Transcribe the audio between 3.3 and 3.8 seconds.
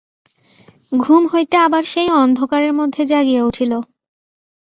উঠিল।